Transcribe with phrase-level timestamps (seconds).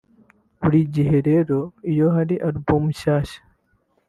[0.61, 1.57] Buri gihe rero
[1.91, 3.41] iyo hari album nshyashya